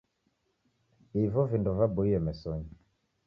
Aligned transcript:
Ivi 1.21 1.41
vindo 1.49 1.69
vaboie 1.77 2.19
mesonyi. 2.25 2.69